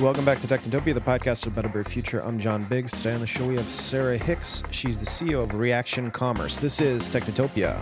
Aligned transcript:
Welcome 0.00 0.26
back 0.26 0.42
to 0.42 0.46
Technotopia, 0.46 0.92
the 0.92 1.00
podcast 1.00 1.46
a 1.46 1.50
better 1.50 1.82
future. 1.82 2.20
I'm 2.20 2.38
John 2.38 2.64
Biggs. 2.64 2.92
Today 2.92 3.14
on 3.14 3.20
the 3.20 3.26
show, 3.26 3.46
we 3.46 3.56
have 3.56 3.70
Sara 3.70 4.18
Hicks. 4.18 4.62
She's 4.70 4.98
the 4.98 5.06
CEO 5.06 5.42
of 5.42 5.54
Reaction 5.54 6.10
Commerce. 6.10 6.58
This 6.58 6.82
is 6.82 7.08
Technotopia. 7.08 7.78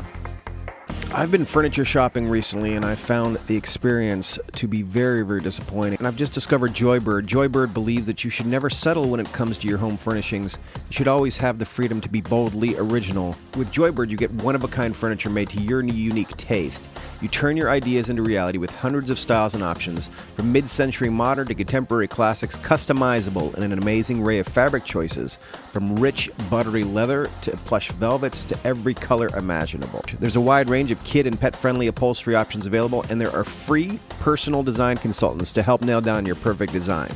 I've 1.13 1.33
been 1.33 1.45
furniture 1.45 1.85
shopping 1.85 2.29
recently 2.29 2.75
and 2.75 2.85
I 2.85 2.95
found 2.95 3.37
the 3.49 3.57
experience 3.57 4.39
to 4.53 4.69
be 4.69 4.83
very, 4.83 5.25
very 5.25 5.41
disappointing. 5.41 5.99
And 5.99 6.07
I've 6.07 6.17
just 6.17 6.33
discovered 6.33 6.73
Joybird. 6.73 7.27
Joybird 7.27 7.75
believes 7.75 8.07
that 8.07 8.23
you 8.23 8.31
should 8.31 8.47
never 8.47 8.71
settle 8.71 9.09
when 9.09 9.19
it 9.19 9.33
comes 9.33 9.59
to 9.59 9.67
your 9.67 9.79
home 9.79 9.97
furnishings. 9.97 10.57
You 10.91 10.95
should 10.95 11.09
always 11.09 11.37
have 11.39 11.59
the 11.59 11.67
freedom 11.67 12.01
to 12.01 12.09
be 12.09 12.21
boldly 12.21 12.77
original. 12.77 13.35
With 13.57 13.73
Joybird, 13.73 14.11
you 14.11 14.17
get 14.17 14.31
one 14.31 14.55
of 14.55 14.63
a 14.63 14.69
kind 14.69 14.95
furniture 14.95 15.31
made 15.31 15.51
to 15.51 15.61
your 15.61 15.83
unique 15.83 16.37
taste. 16.37 16.89
You 17.25 17.31
turn 17.31 17.57
your 17.57 17.71
ideas 17.71 18.11
into 18.11 18.23
reality 18.23 18.59
with 18.59 18.71
hundreds 18.71 19.09
of 19.09 19.19
styles 19.19 19.55
and 19.55 19.63
options, 19.63 20.11
from 20.37 20.53
mid 20.53 20.69
century 20.69 21.09
modern 21.09 21.47
to 21.47 21.55
contemporary 21.55 22.07
classics, 22.07 22.59
customizable 22.59 23.55
in 23.55 23.63
an 23.63 23.73
amazing 23.73 24.23
array 24.23 24.41
of 24.41 24.47
fabric 24.47 24.85
choices, 24.85 25.39
from 25.73 25.97
rich, 25.97 26.31
buttery 26.51 26.85
leather 26.85 27.31
to 27.41 27.53
plush 27.57 27.91
velvets 27.93 28.45
to 28.45 28.59
every 28.67 28.93
color 28.93 29.35
imaginable. 29.39 30.05
There's 30.21 30.37
a 30.37 30.41
wide 30.43 30.69
range 30.69 30.93
of 30.93 31.03
kid 31.03 31.27
and 31.27 31.41
pet 31.41 31.57
friendly 31.57 31.87
upholstery 31.87 32.35
options 32.35 32.67
available, 32.67 33.07
and 33.09 33.19
there 33.19 33.35
are 33.35 33.43
free 33.43 34.01
personal 34.21 34.63
design 34.63 34.99
consultants 34.99 35.51
to 35.53 35.63
help 35.63 35.81
nail 35.81 36.03
down 36.03 36.27
your 36.27 36.37
perfect 36.37 36.75
design. 36.75 37.11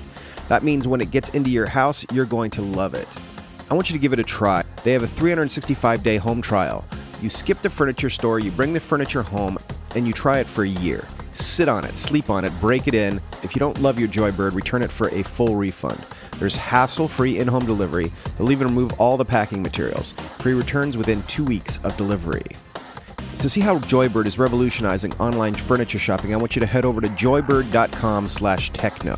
That 0.48 0.62
means 0.62 0.88
when 0.88 1.02
it 1.02 1.10
gets 1.10 1.28
into 1.34 1.50
your 1.50 1.68
house, 1.68 2.06
you're 2.14 2.24
going 2.24 2.50
to 2.52 2.62
love 2.62 2.94
it. 2.94 3.08
I 3.70 3.74
want 3.74 3.90
you 3.90 3.94
to 3.94 4.00
give 4.00 4.14
it 4.14 4.18
a 4.18 4.24
try. 4.24 4.64
They 4.84 4.92
have 4.92 5.02
a 5.02 5.06
365 5.06 6.02
day 6.02 6.16
home 6.16 6.40
trial. 6.40 6.82
You 7.20 7.28
skip 7.28 7.58
the 7.58 7.68
furniture 7.68 8.08
store, 8.08 8.38
you 8.38 8.52
bring 8.52 8.72
the 8.72 8.80
furniture 8.80 9.22
home, 9.22 9.58
and 9.94 10.06
you 10.06 10.12
try 10.12 10.38
it 10.38 10.46
for 10.46 10.64
a 10.64 10.68
year. 10.68 11.06
Sit 11.34 11.68
on 11.68 11.84
it, 11.84 11.96
sleep 11.96 12.30
on 12.30 12.44
it, 12.44 12.52
break 12.60 12.88
it 12.88 12.94
in. 12.94 13.20
If 13.42 13.54
you 13.54 13.60
don't 13.60 13.80
love 13.80 13.98
your 13.98 14.08
Joybird, 14.08 14.54
return 14.54 14.82
it 14.82 14.90
for 14.90 15.08
a 15.08 15.22
full 15.22 15.56
refund. 15.56 16.04
There's 16.38 16.56
hassle 16.56 17.08
free 17.08 17.38
in 17.38 17.48
home 17.48 17.64
delivery. 17.64 18.12
They'll 18.36 18.52
even 18.52 18.68
remove 18.68 19.00
all 19.00 19.16
the 19.16 19.24
packing 19.24 19.62
materials. 19.62 20.12
Free 20.12 20.54
returns 20.54 20.96
within 20.96 21.22
two 21.24 21.44
weeks 21.44 21.78
of 21.84 21.96
delivery. 21.96 22.42
To 23.38 23.48
see 23.48 23.60
how 23.60 23.78
Joybird 23.78 24.26
is 24.26 24.38
revolutionizing 24.38 25.12
online 25.14 25.54
furniture 25.54 25.98
shopping, 25.98 26.34
I 26.34 26.36
want 26.36 26.56
you 26.56 26.60
to 26.60 26.66
head 26.66 26.84
over 26.84 27.00
to 27.00 27.08
joybird.com 27.08 28.28
slash 28.28 28.70
techno. 28.70 29.16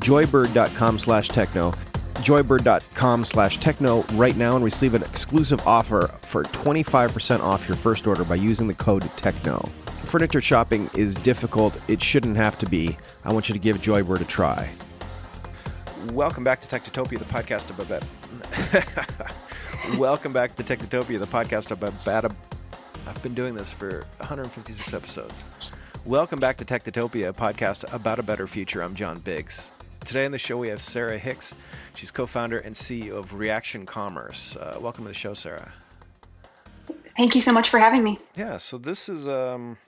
Joybird.com 0.00 0.98
slash 0.98 1.28
techno 1.28 1.72
joybird.com 2.22 3.24
slash 3.24 3.58
techno 3.58 4.02
right 4.12 4.36
now 4.36 4.56
and 4.56 4.64
receive 4.64 4.94
an 4.94 5.02
exclusive 5.02 5.66
offer 5.66 6.08
for 6.22 6.44
25% 6.44 7.40
off 7.40 7.68
your 7.68 7.76
first 7.76 8.06
order 8.06 8.24
by 8.24 8.36
using 8.36 8.68
the 8.68 8.74
code 8.74 9.04
techno. 9.22 9.58
Furniture 10.06 10.40
shopping 10.40 10.90
is 10.96 11.14
difficult. 11.14 11.78
It 11.88 12.02
shouldn't 12.02 12.36
have 12.36 12.58
to 12.58 12.66
be. 12.66 12.98
I 13.24 13.32
want 13.32 13.48
you 13.48 13.52
to 13.52 13.58
give 13.58 13.80
joybird 13.80 14.20
a 14.20 14.24
try. 14.24 14.68
Welcome 16.12 16.42
back 16.42 16.60
to 16.60 16.68
technotopia 16.68 17.18
the 17.18 17.24
podcast 17.24 17.70
about 17.70 18.02
welcome 19.98 20.32
back 20.32 20.56
to 20.56 20.64
technotopia 20.64 21.18
the 21.20 21.26
podcast 21.26 21.70
about 21.70 21.92
bad 22.04 22.24
i've 23.06 23.22
been 23.22 23.34
doing 23.34 23.54
this 23.54 23.72
for 23.72 24.04
156 24.18 24.92
episodes. 24.92 25.44
Welcome 26.04 26.40
back 26.40 26.56
to 26.56 26.64
technotopia 26.64 27.28
a 27.28 27.32
podcast 27.32 27.90
about 27.94 28.18
a 28.18 28.22
better 28.24 28.48
future. 28.48 28.82
I'm 28.82 28.96
john 28.96 29.20
biggs. 29.20 29.70
Today 30.04 30.24
on 30.26 30.32
the 30.32 30.38
show, 30.38 30.58
we 30.58 30.68
have 30.68 30.80
Sara 30.80 31.16
Hicks. 31.16 31.54
She's 31.94 32.10
co 32.10 32.26
founder 32.26 32.58
and 32.58 32.74
CEO 32.74 33.12
of 33.12 33.34
Reaction 33.34 33.86
Commerce. 33.86 34.56
Uh, 34.56 34.78
welcome 34.80 35.04
to 35.04 35.08
the 35.08 35.14
show, 35.14 35.34
Sara. 35.34 35.72
Thank 37.16 37.34
you 37.34 37.40
so 37.40 37.52
much 37.52 37.70
for 37.70 37.78
having 37.78 38.02
me. 38.02 38.18
Yeah, 38.36 38.56
so 38.56 38.78
this 38.78 39.08
is. 39.08 39.28
Um, 39.28 39.78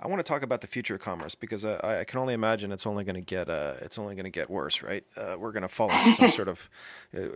I 0.00 0.06
want 0.06 0.20
to 0.20 0.22
talk 0.22 0.42
about 0.42 0.60
the 0.60 0.68
future 0.68 0.94
of 0.94 1.00
commerce 1.00 1.34
because 1.34 1.64
I, 1.64 2.00
I 2.00 2.04
can 2.04 2.20
only 2.20 2.32
imagine 2.32 2.70
it's 2.70 2.86
only 2.86 3.02
going 3.02 3.16
to 3.16 3.20
get 3.20 3.50
uh, 3.50 3.74
it's 3.80 3.98
only 3.98 4.14
going 4.14 4.24
to 4.24 4.30
get 4.30 4.48
worse, 4.48 4.80
right? 4.80 5.04
Uh, 5.16 5.36
we're 5.36 5.50
going 5.50 5.62
to 5.62 5.68
fall 5.68 5.90
into 5.90 6.12
some 6.12 6.28
sort 6.28 6.48
of 6.48 6.70
uh, 7.16 7.26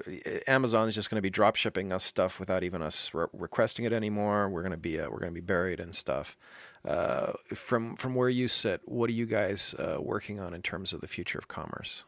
Amazon 0.46 0.86
is 0.86 0.94
just 0.94 1.10
going 1.10 1.16
to 1.16 1.22
be 1.22 1.30
drop 1.30 1.56
shipping 1.56 1.92
us 1.92 2.04
stuff 2.04 2.38
without 2.38 2.62
even 2.62 2.81
us 2.81 3.12
re- 3.12 3.26
requesting 3.32 3.84
it 3.84 3.92
anymore. 3.92 4.48
We're 4.48 4.62
going 4.62 4.70
to 4.70 4.76
be 4.76 5.00
uh, 5.00 5.10
we're 5.10 5.19
going 5.19 5.32
to 5.32 5.34
be 5.34 5.41
buried 5.41 5.81
in 5.81 5.92
stuff. 5.92 6.37
Uh, 6.84 7.32
from 7.53 7.97
from 7.97 8.14
where 8.14 8.28
you 8.28 8.47
sit, 8.47 8.81
what 8.84 9.10
are 9.10 9.14
you 9.14 9.26
guys 9.26 9.75
uh, 9.78 9.97
working 10.00 10.38
on 10.38 10.54
in 10.54 10.62
terms 10.62 10.92
of 10.92 11.00
the 11.00 11.08
future 11.08 11.38
of 11.38 11.48
commerce? 11.48 12.04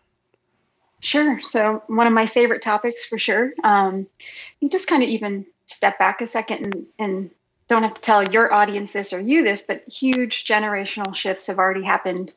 Sure. 1.01 1.41
So 1.45 1.83
one 1.89 2.07
of 2.07 2.13
my 2.13 2.27
favorite 2.27 2.63
topics 2.63 3.05
for 3.05 3.19
sure. 3.19 3.53
Um, 3.63 4.07
you 4.61 4.71
just 4.71 4.89
kind 4.89 5.03
of 5.03 5.09
even 5.09 5.47
step 5.67 5.99
back 5.99 6.21
a 6.21 6.27
second 6.27 6.65
and, 6.65 6.87
and 6.99 7.31
don't 7.69 7.83
have 7.83 7.95
to 7.95 8.01
tell 8.01 8.23
your 8.23 8.53
audience 8.53 8.93
this 8.93 9.13
or 9.13 9.21
you 9.21 9.43
this, 9.43 9.63
but 9.63 9.85
huge 9.89 10.45
generational 10.45 11.15
shifts 11.15 11.47
have 11.47 11.59
already 11.59 11.83
happened 11.83 12.35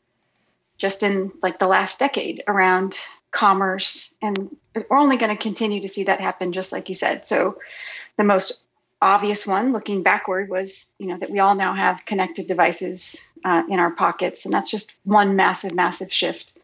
just 0.78 1.04
in 1.04 1.32
like 1.42 1.60
the 1.60 1.68
last 1.68 2.00
decade 2.00 2.44
around 2.48 2.98
commerce. 3.32 4.14
And 4.22 4.56
we're 4.76 4.98
only 4.98 5.18
going 5.18 5.36
to 5.36 5.42
continue 5.42 5.82
to 5.82 5.90
see 5.90 6.06
that 6.06 6.22
happen 6.22 6.54
just 6.54 6.72
like 6.72 6.90
you 6.90 6.96
said. 6.96 7.26
So 7.26 7.60
the 8.18 8.24
most 8.24 8.64
obvious 9.02 9.46
one 9.46 9.74
looking 9.74 10.02
backward 10.02 10.50
was 10.50 10.92
you 10.98 11.06
know 11.06 11.18
that 11.20 11.30
we 11.30 11.38
all 11.38 11.54
now 11.54 11.74
have 11.76 12.04
connected 12.06 12.48
devices 12.48 13.22
uh, 13.44 13.64
in 13.70 13.80
our 13.80 13.92
pockets. 13.92 14.46
And 14.46 14.54
that's 14.54 14.72
just 14.72 14.96
one 15.04 15.36
massive 15.36 15.76
massive 15.76 16.12
shift. 16.12 16.58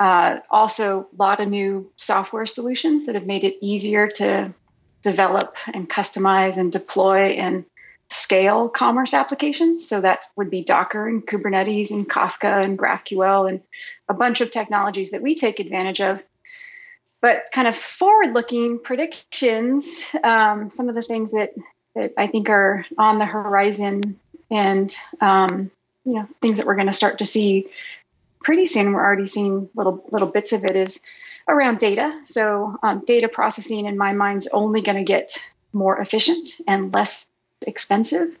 Uh, 0.00 0.40
also 0.50 1.06
a 1.12 1.22
lot 1.22 1.40
of 1.40 1.48
new 1.48 1.90
software 1.96 2.46
solutions 2.46 3.06
that 3.06 3.14
have 3.14 3.26
made 3.26 3.44
it 3.44 3.56
easier 3.60 4.08
to 4.08 4.52
develop 5.04 5.56
and 5.72 5.88
customize 5.88 6.58
and 6.58 6.72
deploy 6.72 7.28
and 7.32 7.64
scale 8.10 8.68
commerce 8.68 9.14
applications 9.14 9.86
so 9.88 10.00
that 10.00 10.26
would 10.36 10.50
be 10.50 10.62
docker 10.62 11.08
and 11.08 11.26
kubernetes 11.26 11.90
and 11.90 12.08
kafka 12.08 12.62
and 12.62 12.78
graphql 12.78 13.48
and 13.48 13.60
a 14.08 14.14
bunch 14.14 14.40
of 14.40 14.50
technologies 14.50 15.12
that 15.12 15.22
we 15.22 15.34
take 15.34 15.60
advantage 15.60 16.00
of 16.00 16.22
but 17.24 17.44
kind 17.52 17.66
of 17.66 17.74
forward 17.74 18.34
looking 18.34 18.78
predictions, 18.78 20.14
um, 20.22 20.70
some 20.70 20.90
of 20.90 20.94
the 20.94 21.00
things 21.00 21.32
that, 21.32 21.54
that 21.94 22.12
I 22.18 22.26
think 22.26 22.50
are 22.50 22.84
on 22.98 23.18
the 23.18 23.24
horizon 23.24 24.20
and 24.50 24.94
um, 25.22 25.70
you 26.04 26.16
know 26.16 26.26
things 26.42 26.58
that 26.58 26.66
we're 26.66 26.74
going 26.74 26.88
to 26.88 26.92
start 26.92 27.20
to 27.20 27.24
see 27.24 27.68
pretty 28.42 28.66
soon. 28.66 28.92
We're 28.92 29.02
already 29.02 29.24
seeing 29.24 29.70
little 29.74 30.04
little 30.12 30.28
bits 30.28 30.52
of 30.52 30.64
it 30.66 30.76
is 30.76 31.06
around 31.48 31.78
data. 31.78 32.20
So 32.24 32.78
um, 32.82 33.04
data 33.06 33.28
processing 33.28 33.86
in 33.86 33.98
my 33.98 34.12
mind 34.12 34.38
is 34.38 34.48
only 34.52 34.82
going 34.82 34.98
to 34.98 35.04
get 35.04 35.38
more 35.72 35.98
efficient 35.98 36.48
and 36.66 36.92
less 36.94 37.26
expensive. 37.66 38.36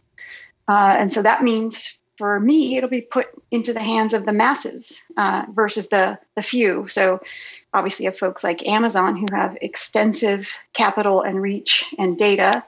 Uh, 0.68 0.96
and 0.98 1.12
so 1.12 1.22
that 1.22 1.42
means 1.42 1.98
for 2.16 2.38
me, 2.38 2.76
it'll 2.76 2.88
be 2.88 3.00
put 3.00 3.26
into 3.50 3.72
the 3.72 3.82
hands 3.82 4.14
of 4.14 4.24
the 4.24 4.32
masses 4.32 5.02
uh, 5.16 5.44
versus 5.50 5.88
the 5.88 6.18
the 6.36 6.42
few. 6.42 6.86
So 6.88 7.20
obviously 7.72 8.06
have 8.06 8.16
folks 8.16 8.44
like 8.44 8.66
Amazon 8.66 9.16
who 9.16 9.26
have 9.32 9.58
extensive 9.60 10.52
capital 10.72 11.22
and 11.22 11.42
reach 11.42 11.84
and 11.98 12.16
data 12.16 12.62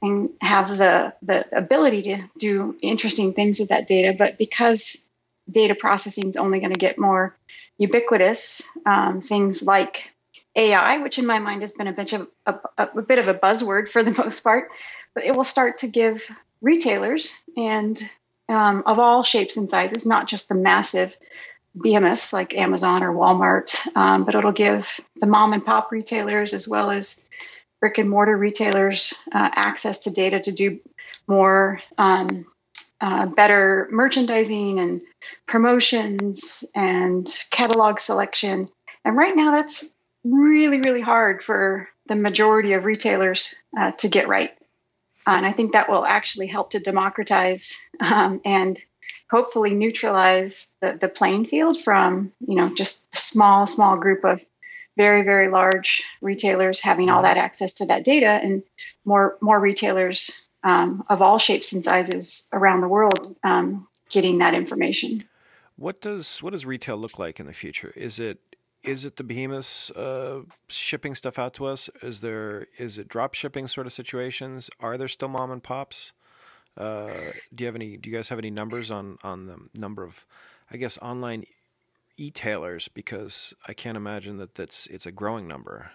and 0.00 0.30
have 0.40 0.68
the, 0.68 1.12
the 1.22 1.44
ability 1.56 2.02
to 2.02 2.22
do 2.38 2.76
interesting 2.80 3.32
things 3.32 3.58
with 3.58 3.70
that 3.70 3.88
data. 3.88 4.14
But 4.16 4.38
because 4.38 5.04
data 5.50 5.74
processing 5.74 6.28
is 6.28 6.36
only 6.36 6.60
going 6.60 6.72
to 6.72 6.78
get 6.78 6.98
more 6.98 7.34
ubiquitous, 7.78 8.62
um, 8.86 9.20
things 9.20 9.62
like 9.62 10.08
AI, 10.56 10.98
which 10.98 11.18
in 11.18 11.26
my 11.26 11.38
mind 11.38 11.62
has 11.62 11.72
been 11.72 11.88
a, 11.88 11.92
bit 11.92 12.12
of, 12.12 12.28
a, 12.46 12.54
a 12.78 13.02
bit 13.02 13.18
of 13.18 13.28
a 13.28 13.34
buzzword 13.34 13.88
for 13.88 14.02
the 14.02 14.12
most 14.22 14.40
part, 14.40 14.70
but 15.14 15.24
it 15.24 15.34
will 15.34 15.44
start 15.44 15.78
to 15.78 15.88
give 15.88 16.28
retailers 16.60 17.34
and 17.56 18.00
um, 18.48 18.82
of 18.86 18.98
all 18.98 19.22
shapes 19.22 19.56
and 19.56 19.70
sizes, 19.70 20.06
not 20.06 20.28
just 20.28 20.48
the 20.48 20.54
massive 20.54 21.16
behemoths 21.80 22.32
like 22.32 22.54
Amazon 22.54 23.02
or 23.02 23.12
Walmart, 23.12 23.74
um, 23.96 24.24
but 24.24 24.34
it'll 24.34 24.52
give 24.52 25.00
the 25.16 25.26
mom 25.26 25.52
and 25.52 25.64
pop 25.64 25.90
retailers 25.90 26.52
as 26.52 26.68
well 26.68 26.90
as 26.90 27.28
brick 27.80 27.98
and 27.98 28.08
mortar 28.08 28.36
retailers 28.36 29.14
uh, 29.32 29.50
access 29.52 30.00
to 30.00 30.10
data 30.10 30.40
to 30.40 30.52
do 30.52 30.80
more 31.26 31.80
um, 31.98 32.46
uh, 33.00 33.26
better 33.26 33.88
merchandising 33.90 34.78
and 34.78 35.00
promotions 35.46 36.64
and 36.74 37.28
catalog 37.50 38.00
selection. 38.00 38.68
And 39.04 39.16
right 39.16 39.36
now, 39.36 39.52
that's 39.52 39.84
really, 40.24 40.80
really 40.80 41.00
hard 41.00 41.42
for 41.42 41.88
the 42.06 42.14
majority 42.14 42.72
of 42.72 42.84
retailers 42.84 43.54
uh, 43.78 43.92
to 43.92 44.08
get 44.08 44.28
right. 44.28 44.50
Uh, 45.26 45.34
and 45.36 45.46
I 45.46 45.52
think 45.52 45.72
that 45.72 45.88
will 45.88 46.04
actually 46.04 46.46
help 46.46 46.70
to 46.70 46.80
democratize 46.80 47.78
um, 48.00 48.40
and 48.44 48.78
hopefully 49.30 49.70
neutralize 49.70 50.72
the, 50.80 50.96
the 51.00 51.08
playing 51.08 51.46
field 51.46 51.80
from 51.80 52.32
you 52.46 52.56
know 52.56 52.74
just 52.74 53.06
a 53.14 53.16
small 53.16 53.66
small 53.66 53.96
group 53.96 54.24
of 54.24 54.40
very 54.96 55.22
very 55.22 55.48
large 55.48 56.04
retailers 56.20 56.80
having 56.80 57.10
all 57.10 57.22
that 57.22 57.36
access 57.36 57.74
to 57.74 57.86
that 57.86 58.04
data 58.04 58.28
and 58.28 58.62
more 59.04 59.36
more 59.40 59.58
retailers 59.58 60.43
um, 60.64 61.04
of 61.08 61.22
all 61.22 61.38
shapes 61.38 61.72
and 61.72 61.84
sizes 61.84 62.48
around 62.52 62.80
the 62.80 62.88
world 62.88 63.36
um, 63.44 63.86
getting 64.08 64.38
that 64.38 64.54
information. 64.54 65.24
What 65.76 66.00
does 66.00 66.42
what 66.42 66.52
does 66.52 66.66
retail 66.66 66.96
look 66.96 67.18
like 67.18 67.38
in 67.38 67.46
the 67.46 67.52
future? 67.52 67.92
Is 67.94 68.18
it 68.18 68.38
is 68.82 69.04
it 69.04 69.16
the 69.16 69.24
behemoths 69.24 69.90
uh, 69.92 70.42
shipping 70.68 71.14
stuff 71.14 71.38
out 71.38 71.54
to 71.54 71.66
us? 71.66 71.88
Is 72.02 72.20
there 72.20 72.66
is 72.78 72.98
it 72.98 73.08
drop 73.08 73.34
shipping 73.34 73.68
sort 73.68 73.86
of 73.86 73.92
situations? 73.92 74.70
Are 74.80 74.96
there 74.96 75.08
still 75.08 75.28
mom 75.28 75.50
and 75.50 75.62
pops? 75.62 76.12
Uh, 76.76 77.32
do 77.54 77.62
you 77.62 77.66
have 77.66 77.76
any? 77.76 77.96
Do 77.96 78.10
you 78.10 78.16
guys 78.16 78.28
have 78.28 78.38
any 78.38 78.50
numbers 78.50 78.90
on 78.90 79.18
on 79.22 79.46
the 79.46 79.56
number 79.74 80.02
of, 80.02 80.26
I 80.70 80.76
guess, 80.76 80.98
online 80.98 81.44
e-tailers? 82.16 82.88
Because 82.88 83.54
I 83.66 83.74
can't 83.74 83.96
imagine 83.96 84.38
that 84.38 84.54
that's 84.54 84.86
it's 84.88 85.06
a 85.06 85.12
growing 85.12 85.48
number. 85.48 85.90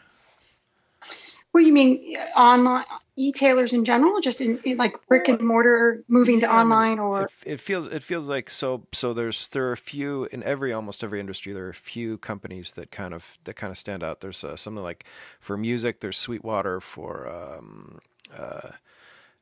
What 1.51 1.61
do 1.61 1.67
you 1.67 1.73
mean 1.73 2.17
online 2.37 2.85
e-tailers 3.15 3.73
in 3.73 3.83
general, 3.83 4.21
just 4.21 4.39
in, 4.39 4.59
in 4.63 4.77
like 4.77 4.95
brick 5.07 5.27
and 5.27 5.41
mortar 5.41 6.03
moving 6.07 6.39
yeah, 6.39 6.47
to 6.47 6.53
online, 6.53 6.99
or 6.99 7.23
it, 7.23 7.31
it, 7.45 7.59
feels 7.59 7.87
it 7.87 8.03
feels 8.03 8.27
like 8.27 8.49
so 8.49 8.85
so 8.93 9.13
there's 9.13 9.47
there 9.49 9.67
are 9.67 9.71
a 9.73 9.77
few 9.77 10.25
in 10.31 10.41
every 10.43 10.71
almost 10.71 11.03
every 11.03 11.19
industry 11.19 11.51
there 11.51 11.65
are 11.65 11.69
a 11.69 11.73
few 11.73 12.17
companies 12.19 12.73
that 12.73 12.91
kind 12.91 13.13
of 13.13 13.37
that 13.43 13.55
kind 13.55 13.71
of 13.71 13.77
stand 13.77 14.03
out. 14.03 14.21
There's 14.21 14.43
uh, 14.43 14.55
something 14.55 14.83
like 14.83 15.05
for 15.39 15.57
music, 15.57 15.99
there's 15.99 16.17
Sweetwater 16.17 16.79
for. 16.79 17.27
Um, 17.27 17.99
uh, 18.35 18.71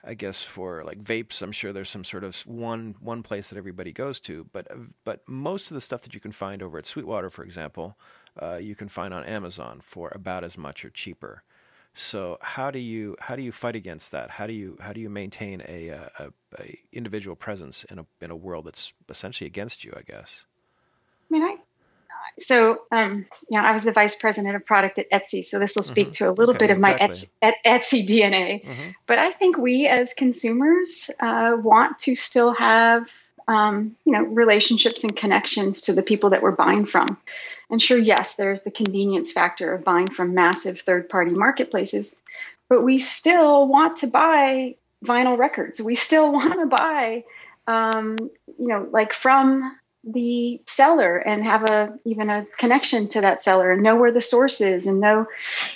I 0.04 0.14
guess 0.14 0.42
for 0.42 0.86
like 0.86 1.04
vapes, 1.04 1.42
I'm 1.42 1.52
sure 1.52 1.74
there's 1.74 1.90
some 1.90 2.06
sort 2.06 2.24
of 2.24 2.38
one 2.48 2.96
one 3.02 3.24
place 3.24 3.50
that 3.50 3.58
everybody 3.58 3.92
goes 3.92 4.20
to. 4.22 4.48
But 4.54 4.68
but 5.04 5.28
most 5.28 5.70
of 5.70 5.76
the 5.76 5.82
stuff 5.82 6.04
that 6.04 6.14
you 6.14 6.22
can 6.22 6.32
find 6.32 6.64
over 6.64 6.78
at 6.78 6.86
Sweetwater, 6.86 7.30
for 7.30 7.44
example, 7.44 7.98
uh, 8.42 8.56
you 8.56 8.74
can 8.74 8.88
find 8.88 9.14
on 9.14 9.26
Amazon 9.26 9.82
for 9.84 10.10
about 10.16 10.46
as 10.46 10.58
much 10.58 10.86
or 10.86 10.90
cheaper. 10.90 11.44
So 12.00 12.38
how 12.42 12.70
do 12.70 12.78
you 12.78 13.16
how 13.20 13.36
do 13.36 13.42
you 13.42 13.52
fight 13.52 13.76
against 13.76 14.12
that? 14.12 14.30
How 14.30 14.46
do 14.46 14.54
you 14.54 14.78
how 14.80 14.94
do 14.94 15.02
you 15.02 15.10
maintain 15.10 15.64
a, 15.68 15.90
a, 15.90 16.32
a 16.60 16.80
individual 16.94 17.36
presence 17.36 17.86
in 17.86 17.98
a 17.98 18.06
in 18.22 18.30
a 18.30 18.36
world 18.36 18.66
that's 18.66 18.94
essentially 19.10 19.48
against 19.48 19.84
you? 19.84 19.92
I 19.98 20.04
guess. 20.04 20.42
I 21.30 21.34
mean, 21.34 21.44
I 21.44 21.58
so 22.40 22.82
um, 22.92 23.26
know, 23.50 23.60
I 23.60 23.72
was 23.72 23.84
the 23.84 23.92
vice 23.92 24.14
president 24.14 24.56
of 24.56 24.64
product 24.64 25.00
at 25.00 25.10
Etsy, 25.10 25.44
so 25.44 25.58
this 25.58 25.76
will 25.76 25.84
speak 25.84 26.10
mm-hmm. 26.10 26.26
to 26.26 26.30
a 26.30 26.34
little 26.34 26.54
okay, 26.54 26.68
bit 26.68 26.72
of 26.72 26.78
exactly. 26.78 27.30
my 27.42 27.52
Etsy, 27.52 28.06
Etsy 28.06 28.08
DNA. 28.08 28.64
Mm-hmm. 28.64 28.90
But 29.08 29.18
I 29.18 29.32
think 29.32 29.58
we 29.58 29.88
as 29.88 30.14
consumers 30.14 31.10
uh, 31.20 31.58
want 31.60 31.98
to 32.00 32.16
still 32.16 32.54
have 32.54 33.10
um, 33.48 33.96
you 34.06 34.14
know 34.14 34.22
relationships 34.22 35.04
and 35.04 35.16
connections 35.16 35.82
to 35.82 35.94
the 35.94 36.04
people 36.04 36.30
that 36.30 36.44
we're 36.44 36.52
buying 36.52 36.86
from. 36.86 37.18
And 37.70 37.82
sure, 37.82 37.98
yes, 37.98 38.36
there's 38.36 38.62
the 38.62 38.72
convenience 38.72 39.32
factor 39.32 39.74
of 39.74 39.84
buying 39.84 40.08
from 40.08 40.34
massive 40.34 40.80
third-party 40.80 41.32
marketplaces, 41.32 42.18
but 42.70 42.82
we 42.82 42.98
still 43.00 43.68
want 43.68 43.98
to 43.98 44.08
buy 44.08 44.76
vinyl 45.04 45.38
records. 45.38 45.82
We 45.82 45.96
still 45.96 46.32
want 46.34 46.54
to 46.54 46.66
buy, 46.66 47.24
um, 47.68 48.18
you 48.20 48.68
know, 48.68 48.88
like 48.92 49.14
from 49.14 49.76
the 50.04 50.62
seller 50.66 51.18
and 51.18 51.44
have 51.44 51.64
a 51.70 52.00
even 52.06 52.30
a 52.30 52.46
connection 52.58 53.10
to 53.10 53.22
that 53.22 53.44
seller 53.44 53.72
and 53.72 53.84
know 53.84 53.98
where 53.98 54.12
the 54.12 54.22
source 54.22 54.62
is 54.62 54.88
and 54.88 55.02
know 55.02 55.26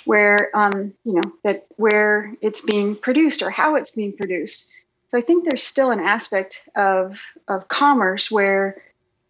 where 0.06 0.50
um, 0.54 0.94
you 1.04 1.14
know 1.14 1.32
that 1.44 1.66
where 1.76 2.32
it's 2.40 2.62
being 2.62 2.96
produced 2.96 3.42
or 3.42 3.50
how 3.50 3.74
it's 3.74 3.90
being 3.90 4.16
produced. 4.16 4.72
So 5.08 5.18
I 5.18 5.20
think 5.20 5.44
there's 5.44 5.62
still 5.62 5.90
an 5.90 6.00
aspect 6.00 6.66
of 6.74 7.22
of 7.46 7.68
commerce 7.68 8.30
where 8.30 8.82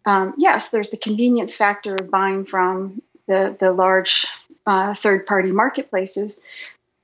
um, 0.05 0.35
yes, 0.37 0.69
there's 0.69 0.89
the 0.89 0.97
convenience 0.97 1.55
factor 1.55 1.95
of 1.95 2.11
buying 2.11 2.45
from 2.45 3.01
the 3.27 3.55
the 3.59 3.71
large 3.71 4.27
uh, 4.65 4.93
third 4.93 5.25
party 5.25 5.51
marketplaces, 5.51 6.41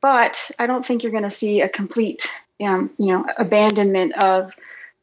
but 0.01 0.51
I 0.59 0.67
don't 0.67 0.85
think 0.85 1.03
you're 1.03 1.11
going 1.11 1.23
to 1.23 1.29
see 1.29 1.61
a 1.61 1.69
complete 1.69 2.27
um, 2.61 2.91
you 2.97 3.07
know 3.07 3.25
abandonment 3.37 4.21
of 4.21 4.53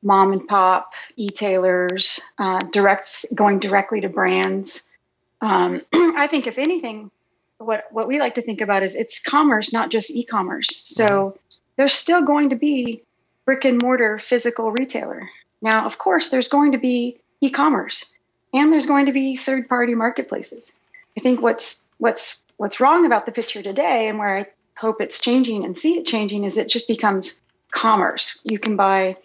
mom 0.02 0.32
and 0.32 0.46
pop 0.46 0.92
e-tailers, 1.16 2.20
uh, 2.38 2.60
direct 2.70 3.24
going 3.34 3.58
directly 3.58 4.02
to 4.02 4.08
brands. 4.08 4.92
Um, 5.40 5.80
I 5.92 6.26
think 6.28 6.46
if 6.46 6.58
anything, 6.58 7.10
what 7.58 7.84
what 7.90 8.08
we 8.08 8.18
like 8.18 8.34
to 8.34 8.42
think 8.42 8.60
about 8.60 8.82
is 8.82 8.94
it's 8.94 9.20
commerce, 9.20 9.72
not 9.72 9.90
just 9.90 10.10
e-commerce. 10.10 10.82
So 10.86 11.06
mm-hmm. 11.06 11.36
there's 11.76 11.94
still 11.94 12.22
going 12.22 12.50
to 12.50 12.56
be 12.56 13.02
brick 13.46 13.64
and 13.64 13.80
mortar 13.80 14.18
physical 14.18 14.70
retailer. 14.70 15.28
Now, 15.62 15.86
of 15.86 15.96
course, 15.96 16.28
there's 16.28 16.48
going 16.48 16.72
to 16.72 16.78
be 16.78 17.18
e-commerce, 17.40 18.12
and 18.52 18.72
there's 18.72 18.86
going 18.86 19.06
to 19.06 19.12
be 19.12 19.36
third-party 19.36 19.94
marketplaces. 19.94 20.78
I 21.16 21.20
think 21.20 21.40
what's 21.40 21.88
what's 21.98 22.44
what's 22.56 22.80
wrong 22.80 23.06
about 23.06 23.26
the 23.26 23.32
picture 23.32 23.62
today, 23.62 24.08
and 24.08 24.18
where 24.18 24.36
I 24.36 24.46
hope 24.76 25.00
it's 25.00 25.20
changing 25.20 25.64
and 25.64 25.76
see 25.76 25.98
it 25.98 26.06
changing, 26.06 26.44
is 26.44 26.56
it 26.56 26.68
just 26.68 26.88
becomes 26.88 27.38
commerce. 27.70 28.38
You 28.44 28.58
can 28.58 28.76
buy 28.76 29.16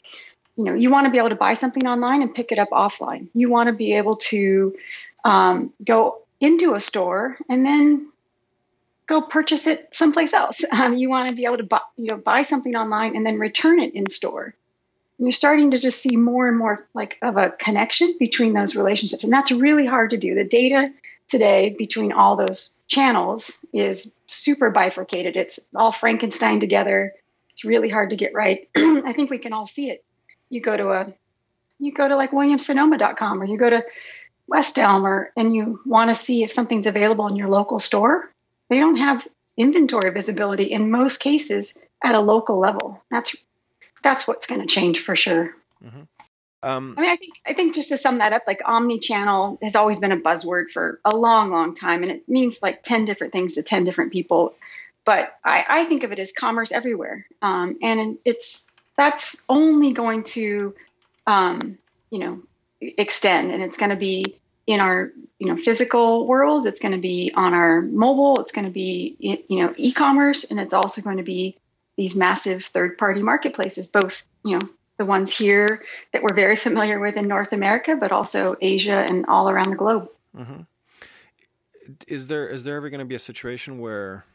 you 0.61 0.65
know 0.65 0.73
you 0.73 0.89
want 0.89 1.05
to 1.05 1.11
be 1.11 1.17
able 1.17 1.29
to 1.29 1.35
buy 1.35 1.53
something 1.53 1.87
online 1.87 2.21
and 2.21 2.33
pick 2.33 2.51
it 2.51 2.59
up 2.59 2.69
offline 2.69 3.27
you 3.33 3.49
want 3.49 3.67
to 3.67 3.73
be 3.73 3.93
able 3.93 4.17
to 4.17 4.75
um, 5.23 5.73
go 5.83 6.21
into 6.39 6.73
a 6.73 6.79
store 6.79 7.37
and 7.49 7.65
then 7.65 8.07
go 9.07 9.21
purchase 9.21 9.67
it 9.67 9.89
someplace 9.91 10.33
else 10.33 10.63
um, 10.71 10.93
you 10.95 11.09
want 11.09 11.29
to 11.29 11.35
be 11.35 11.45
able 11.45 11.57
to 11.57 11.63
buy 11.63 11.79
you 11.97 12.07
know 12.09 12.17
buy 12.17 12.41
something 12.41 12.75
online 12.75 13.15
and 13.15 13.25
then 13.25 13.39
return 13.39 13.79
it 13.79 13.93
in 13.93 14.09
store 14.09 14.53
you're 15.21 15.31
starting 15.31 15.71
to 15.71 15.79
just 15.79 16.01
see 16.01 16.17
more 16.17 16.47
and 16.47 16.57
more 16.57 16.87
like 16.93 17.17
of 17.21 17.37
a 17.37 17.51
connection 17.51 18.15
between 18.19 18.53
those 18.53 18.75
relationships. 18.75 19.23
And 19.23 19.31
that's 19.31 19.51
really 19.51 19.85
hard 19.85 20.11
to 20.11 20.17
do. 20.17 20.35
The 20.35 20.45
data 20.45 20.91
today 21.27 21.75
between 21.77 22.11
all 22.11 22.35
those 22.35 22.81
channels 22.87 23.63
is 23.71 24.17
super 24.27 24.71
bifurcated. 24.71 25.37
It's 25.37 25.59
all 25.75 25.91
frankenstein 25.91 26.59
together. 26.59 27.13
It's 27.51 27.63
really 27.63 27.89
hard 27.89 28.09
to 28.09 28.15
get 28.15 28.33
right. 28.33 28.67
I 28.77 29.13
think 29.13 29.29
we 29.29 29.37
can 29.37 29.53
all 29.53 29.67
see 29.67 29.89
it. 29.91 30.03
You 30.49 30.59
go 30.59 30.75
to 30.75 30.89
a 30.89 31.13
you 31.79 31.93
go 31.93 32.07
to 32.07 32.15
like 32.15 32.31
williams-sonoma.com 32.31 33.41
or 33.41 33.45
you 33.45 33.57
go 33.57 33.69
to 33.69 33.83
West 34.47 34.77
Elm 34.77 35.05
or, 35.05 35.31
and 35.37 35.55
you 35.55 35.79
want 35.85 36.09
to 36.09 36.15
see 36.15 36.43
if 36.43 36.51
something's 36.51 36.85
available 36.85 37.27
in 37.27 37.35
your 37.35 37.47
local 37.47 37.79
store, 37.79 38.31
they 38.69 38.79
don't 38.79 38.97
have 38.97 39.27
inventory 39.57 40.11
visibility 40.11 40.65
in 40.65 40.91
most 40.91 41.17
cases 41.17 41.77
at 42.03 42.15
a 42.15 42.19
local 42.19 42.59
level. 42.59 43.01
That's 43.09 43.35
that's 44.01 44.27
what's 44.27 44.47
going 44.47 44.61
to 44.61 44.67
change 44.67 44.99
for 44.99 45.15
sure. 45.15 45.55
Mm-hmm. 45.83 46.01
Um, 46.63 46.93
I 46.97 47.01
mean, 47.01 47.09
I 47.09 47.15
think 47.15 47.33
I 47.45 47.53
think 47.53 47.75
just 47.75 47.89
to 47.89 47.97
sum 47.97 48.19
that 48.19 48.33
up, 48.33 48.43
like 48.45 48.61
omni-channel 48.63 49.57
has 49.63 49.75
always 49.75 49.99
been 49.99 50.11
a 50.11 50.17
buzzword 50.17 50.69
for 50.69 50.99
a 51.03 51.15
long, 51.15 51.49
long 51.49 51.75
time, 51.75 52.03
and 52.03 52.11
it 52.11 52.29
means 52.29 52.61
like 52.61 52.83
ten 52.83 53.05
different 53.05 53.33
things 53.33 53.55
to 53.55 53.63
ten 53.63 53.83
different 53.83 54.11
people. 54.11 54.53
But 55.03 55.35
I, 55.43 55.65
I 55.67 55.83
think 55.85 56.03
of 56.03 56.11
it 56.11 56.19
as 56.19 56.31
commerce 56.31 56.71
everywhere, 56.71 57.25
um, 57.41 57.79
and 57.81 58.19
it's 58.25 58.71
that's 58.95 59.43
only 59.49 59.93
going 59.93 60.23
to, 60.25 60.75
um, 61.25 61.79
you 62.11 62.19
know, 62.19 62.43
extend, 62.79 63.51
and 63.51 63.63
it's 63.63 63.77
going 63.77 63.89
to 63.89 63.95
be 63.95 64.37
in 64.67 64.79
our 64.79 65.11
you 65.39 65.47
know 65.47 65.57
physical 65.57 66.27
world. 66.27 66.67
It's 66.67 66.79
going 66.79 66.91
to 66.91 66.99
be 66.99 67.31
on 67.33 67.55
our 67.55 67.81
mobile. 67.81 68.39
It's 68.39 68.51
going 68.51 68.65
to 68.65 68.71
be 68.71 69.15
you 69.19 69.63
know 69.63 69.73
e-commerce, 69.77 70.43
and 70.43 70.59
it's 70.59 70.75
also 70.75 71.01
going 71.01 71.17
to 71.17 71.23
be 71.23 71.57
these 72.01 72.15
massive 72.15 72.65
third-party 72.65 73.21
marketplaces, 73.21 73.87
both 73.87 74.23
you 74.43 74.57
know 74.57 74.67
the 74.97 75.05
ones 75.05 75.37
here 75.37 75.79
that 76.13 76.23
we're 76.23 76.33
very 76.33 76.55
familiar 76.55 76.99
with 76.99 77.15
in 77.15 77.27
North 77.27 77.53
America, 77.53 77.95
but 77.95 78.11
also 78.11 78.55
Asia 78.59 79.05
and 79.07 79.27
all 79.27 79.49
around 79.49 79.69
the 79.69 79.75
globe. 79.75 80.09
Mm-hmm. 80.35 80.61
Is 82.07 82.25
there 82.25 82.47
is 82.47 82.63
there 82.63 82.75
ever 82.75 82.89
going 82.89 83.05
to 83.05 83.05
be 83.05 83.13
a 83.13 83.25
situation 83.31 83.77
where 83.79 84.25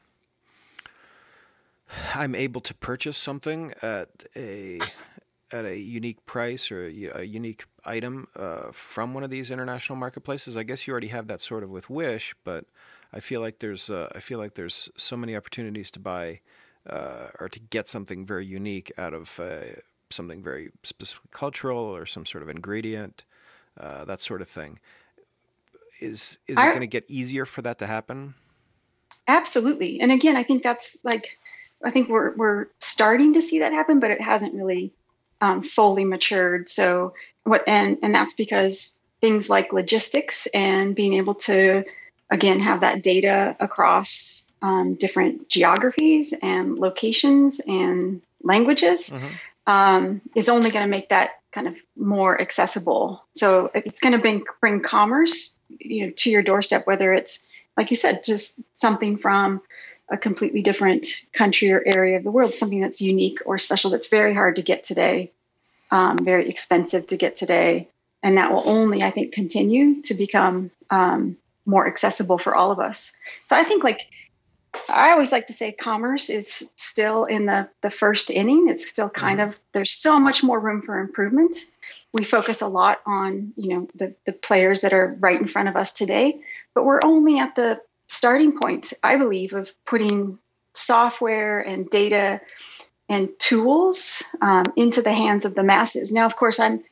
I'm 2.14 2.36
able 2.36 2.60
to 2.60 2.74
purchase 2.74 3.18
something 3.18 3.74
at 3.82 4.10
a 4.36 4.78
at 5.50 5.64
a 5.64 5.76
unique 5.76 6.24
price 6.24 6.70
or 6.70 6.86
a, 6.86 7.20
a 7.20 7.22
unique 7.24 7.64
item 7.84 8.28
uh, 8.36 8.70
from 8.70 9.12
one 9.12 9.24
of 9.24 9.30
these 9.30 9.50
international 9.50 9.96
marketplaces. 9.96 10.56
I 10.56 10.62
guess 10.62 10.86
you 10.86 10.92
already 10.92 11.08
have 11.08 11.26
that 11.26 11.40
sort 11.40 11.64
of 11.64 11.70
with 11.70 11.90
Wish, 11.90 12.36
but 12.44 12.64
I 13.12 13.18
feel 13.18 13.40
like 13.40 13.58
there's 13.58 13.90
uh, 13.90 14.08
I 14.14 14.20
feel 14.20 14.38
like 14.38 14.54
there's 14.54 14.88
so 14.96 15.16
many 15.16 15.34
opportunities 15.34 15.90
to 15.92 15.98
buy 15.98 16.40
uh, 16.88 17.28
or 17.40 17.48
to 17.48 17.58
get 17.58 17.88
something 17.88 18.24
very 18.24 18.46
unique 18.46 18.92
out 18.98 19.14
of 19.14 19.38
uh, 19.40 19.80
something 20.10 20.42
very 20.42 20.70
specific 20.82 21.30
cultural 21.30 21.78
or 21.78 22.06
some 22.06 22.26
sort 22.26 22.42
of 22.42 22.48
ingredient, 22.48 23.24
uh, 23.78 24.04
that 24.04 24.20
sort 24.20 24.40
of 24.40 24.48
thing. 24.48 24.78
Is 26.00 26.38
is 26.46 26.58
it 26.58 26.62
going 26.62 26.80
to 26.80 26.86
get 26.86 27.04
easier 27.08 27.46
for 27.46 27.62
that 27.62 27.78
to 27.78 27.86
happen? 27.86 28.34
Absolutely, 29.26 30.00
and 30.00 30.12
again, 30.12 30.36
I 30.36 30.42
think 30.42 30.62
that's 30.62 30.98
like 31.02 31.38
I 31.82 31.90
think 31.90 32.08
we're 32.08 32.34
we're 32.36 32.66
starting 32.80 33.34
to 33.34 33.42
see 33.42 33.60
that 33.60 33.72
happen, 33.72 34.00
but 34.00 34.10
it 34.10 34.20
hasn't 34.20 34.54
really 34.54 34.92
um, 35.40 35.62
fully 35.62 36.04
matured. 36.04 36.68
So 36.68 37.14
what 37.44 37.64
and 37.66 37.98
and 38.02 38.14
that's 38.14 38.34
because 38.34 38.98
things 39.20 39.48
like 39.48 39.72
logistics 39.72 40.46
and 40.46 40.94
being 40.94 41.14
able 41.14 41.34
to 41.34 41.84
again 42.30 42.60
have 42.60 42.80
that 42.80 43.02
data 43.02 43.56
across 43.60 44.50
um, 44.62 44.94
different 44.94 45.48
geographies 45.48 46.34
and 46.42 46.78
locations 46.78 47.60
and 47.60 48.22
languages 48.42 49.10
mm-hmm. 49.10 49.72
um, 49.72 50.20
is 50.34 50.48
only 50.48 50.70
going 50.70 50.84
to 50.84 50.90
make 50.90 51.10
that 51.10 51.30
kind 51.52 51.68
of 51.68 51.76
more 51.96 52.40
accessible. 52.40 53.24
So 53.34 53.70
it's 53.74 54.00
going 54.00 54.12
to 54.12 54.18
bring 54.18 54.44
bring 54.60 54.80
commerce 54.80 55.54
you 55.78 56.06
know 56.06 56.12
to 56.16 56.30
your 56.30 56.42
doorstep, 56.42 56.86
whether 56.86 57.12
it's 57.12 57.50
like 57.76 57.90
you 57.90 57.96
said, 57.96 58.24
just 58.24 58.62
something 58.76 59.16
from 59.16 59.60
a 60.08 60.16
completely 60.16 60.62
different 60.62 61.06
country 61.32 61.72
or 61.72 61.82
area 61.84 62.16
of 62.16 62.24
the 62.24 62.30
world, 62.30 62.54
something 62.54 62.80
that's 62.80 63.00
unique 63.00 63.40
or 63.44 63.58
special 63.58 63.90
that's 63.90 64.08
very 64.08 64.34
hard 64.34 64.56
to 64.56 64.62
get 64.62 64.84
today, 64.84 65.32
um, 65.90 66.16
very 66.18 66.48
expensive 66.48 67.08
to 67.08 67.16
get 67.16 67.36
today. 67.36 67.88
And 68.22 68.38
that 68.38 68.52
will 68.52 68.68
only, 68.68 69.02
I 69.02 69.10
think, 69.10 69.32
continue 69.32 70.02
to 70.02 70.14
become 70.14 70.70
um, 70.90 71.36
more 71.66 71.86
accessible 71.86 72.38
for 72.38 72.54
all 72.54 72.70
of 72.70 72.80
us. 72.80 73.12
So 73.46 73.56
I 73.56 73.64
think, 73.64 73.84
like, 73.84 74.06
I 74.88 75.10
always 75.10 75.32
like 75.32 75.48
to 75.48 75.52
say 75.52 75.72
commerce 75.72 76.30
is 76.30 76.70
still 76.76 77.24
in 77.24 77.46
the, 77.46 77.68
the 77.82 77.90
first 77.90 78.30
inning. 78.30 78.68
It's 78.68 78.88
still 78.88 79.10
kind 79.10 79.40
mm-hmm. 79.40 79.50
of, 79.50 79.60
there's 79.72 79.92
so 79.92 80.18
much 80.20 80.42
more 80.42 80.60
room 80.60 80.82
for 80.82 81.00
improvement. 81.00 81.56
we 82.16 82.24
focus 82.24 82.62
a 82.62 82.68
lot 82.68 83.00
on 83.06 83.52
you 83.56 83.74
know 83.74 83.88
the, 83.94 84.14
the 84.24 84.32
players 84.32 84.80
that 84.80 84.92
are 84.92 85.16
right 85.20 85.40
in 85.40 85.46
front 85.46 85.68
of 85.68 85.76
us 85.76 85.92
today 85.92 86.40
but 86.74 86.84
we're 86.84 87.00
only 87.04 87.38
at 87.38 87.54
the 87.54 87.80
starting 88.08 88.58
point 88.58 88.92
i 89.02 89.16
believe 89.16 89.52
of 89.52 89.72
putting 89.84 90.38
software 90.74 91.60
and 91.60 91.90
data 91.90 92.40
and 93.08 93.28
tools 93.38 94.22
um, 94.40 94.64
into 94.76 95.00
the 95.02 95.12
hands 95.12 95.44
of 95.44 95.54
the 95.54 95.62
masses 95.62 96.12
now 96.12 96.26
of 96.26 96.36
course 96.36 96.58
i'm 96.58 96.82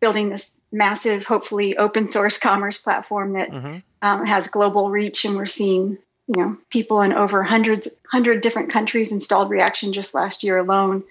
building 0.00 0.28
this 0.28 0.60
massive 0.72 1.24
hopefully 1.24 1.76
open 1.76 2.08
source 2.08 2.38
commerce 2.48 2.78
platform 2.78 3.34
that 3.34 3.50
mm-hmm. 3.50 3.78
Um, 4.02 4.26
has 4.26 4.48
global 4.48 4.90
reach 4.90 5.24
and 5.24 5.36
we're 5.36 5.46
seeing 5.46 5.96
you 6.26 6.42
know 6.42 6.56
people 6.68 7.02
in 7.02 7.12
over 7.12 7.42
hundreds 7.42 7.88
hundred 8.10 8.42
different 8.42 8.70
countries 8.70 9.12
installed 9.12 9.50
reaction 9.50 9.92
just 9.92 10.14
last 10.14 10.42
year 10.42 10.58
alone 10.58 11.02